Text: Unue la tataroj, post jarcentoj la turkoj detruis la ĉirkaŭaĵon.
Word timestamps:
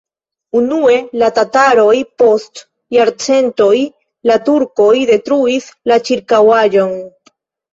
Unue 0.59 0.93
la 1.23 1.27
tataroj, 1.37 1.93
post 2.21 2.63
jarcentoj 2.97 3.75
la 4.31 4.39
turkoj 4.49 4.89
detruis 5.13 5.71
la 5.93 6.01
ĉirkaŭaĵon. 6.09 6.99